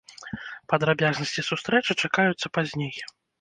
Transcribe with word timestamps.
Падрабязнасці 0.71 1.43
сустрэчы 1.49 1.91
чакаюцца 2.07 2.47
пазней. 2.61 2.93